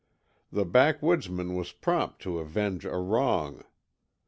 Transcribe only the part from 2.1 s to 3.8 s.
to avenge a wrong.